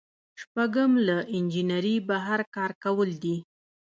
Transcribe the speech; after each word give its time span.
شپږم 0.41 0.91
له 1.07 1.17
انجنیری 1.35 1.95
بهر 2.09 2.39
کار 2.55 2.71
کول 2.83 3.09
دي. 3.23 3.35